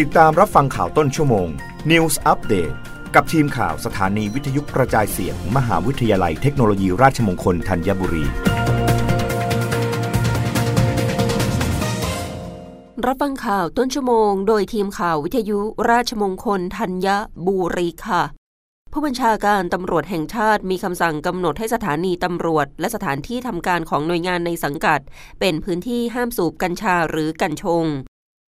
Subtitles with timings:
[0.00, 1.48] ติดตามรับฟังข่าวต้นชั่วโมง
[1.90, 2.74] News Update
[3.14, 8.24] กับทีมข่าวสถานีวิทยุกระจายเสียงมมหาวิทยาลัยเทคโนโลยีราชมงคลธัญบุรี
[13.06, 15.58] รับฟังข่าวต้นชั่วโมง โดยทีมข่าววิทยุ
[15.90, 17.08] ราชมงคลธัญ
[17.46, 18.22] บุรีค่ะ
[18.92, 25.00] ผู้บัญชาการตำรวจแห่งชาติมีคำสั่งกำหนดให้สถานีตำรวจ และสถานที่ทำการของหน่วยงานในสังกัด
[25.40, 27.86] เป็นพื้นที่ห้ามสูบกัญชาหรือกัญชง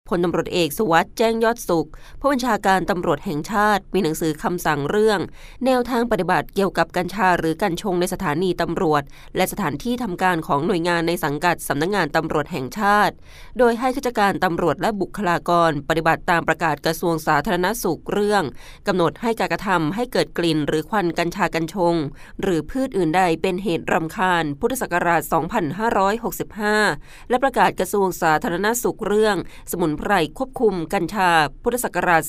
[0.10, 1.88] พลตำรวจเอกสุวัสด์แจ้งยอดสุข
[2.20, 5.20] ผู้บัญชาการตำรวจแห่งชาติ มีหนังสือคำสั่งเรื่อง
[5.66, 9.04] แนวทางปฏิบัติเกี่ยวกับกัญชาหรือกัญชงในสถานีตำรวจ
[9.36, 13.14] และสถานที่ทำการของหน่วยงานในสังกัดสำนักงงานตำรวจแห่งชาติ
[13.58, 18.44] โดยให้ข้าราชการตำรวจและบุคลากร ปฏิบัติตามประกาศกระทรวงสาธารณสุขเรื่อง
[18.88, 21.96] กำหนดให้การกระทำให้เกิดกลิ่น หรือควันกัญชากัญชง
[22.42, 25.22] หรือพืชอื่นใดเป็นเหตุรำคาญ พุทธศักราช
[26.06, 29.38] 2565 และประกาศกระทรวงสาธารณสุขเรื่อง
[29.72, 31.30] สมุนไพรควบคุมกัญชา
[31.64, 32.22] พุทธศักราช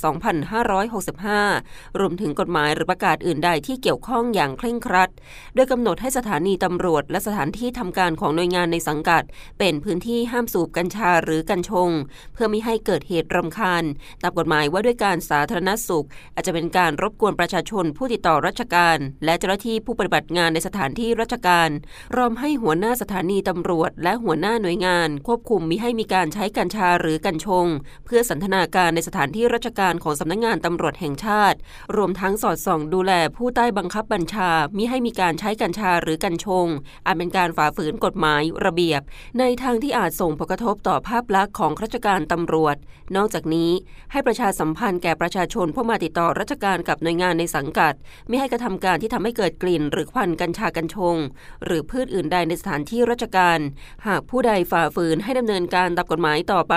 [1.36, 5.10] 2565 รวมถึงกฎหมายหรือประกาศอื่นใดที่เกี่ยวข้องอย่างเคร่งครัด
[5.54, 9.22] โดยกำหนดให้สถานีตำรวจ และสถานที่ทำการของหน่วยงานในสังกัด
[9.58, 11.90] เป็นพื้นที่ห้ามสูบกัญชาหรือกัญชง
[12.32, 13.84] เพื่อไม่ให้เกิดเหตุรำคาญ
[14.22, 21.70] ตามกฎหมายว่าด้วยการสาธารณสุข อาจจะเป็นการรบกวนประชาชนผู้ติดต่อราชการ และเจ้าหน้าที่ผู้ปฏิบัติงานในสถานที่ราชการ
[22.16, 27.66] รอมให้หัวหน้าสถานีตำรวจ และหัวหน้าหน่วยงาน ควบคุมมิให้มีการใช้กัญชาหรือกัญชง
[28.04, 31.58] เพื่อสันทนาการในสถานที่ราชการของสำนักงงานตำรวจแห่งชาติ
[31.96, 36.66] รวมทั้งสอดส่องดูแลผู้ใต้บังคับบัญชามิให้มีการใช้กัญชาหรือกัญชง
[37.06, 39.00] อาจเป็นการฝ่าฝืนกฎหมายระเบียบ
[39.38, 42.76] ในทางที่อาจส่งผลกระทบต่อภาพลักษณ์ของราชการตำรวจ
[43.16, 43.70] นอกจากนี้
[44.12, 47.94] ให้ประชาสัมพันธ์แก่ประชาชนผู้มาติดต่อราชการกับหน่วยงานในสังกัด
[48.28, 51.16] ไม่ให้กระทำการที่ทำให้เกิดกลิ่น หรือควันกัญชากัญชง
[51.64, 53.58] หรือพืชอื่นใดในสถานที่ราชการ
[54.06, 56.76] หากผู้ใดฝ่าฝืนให้ดำเนินการตามกฎหมายต่อไป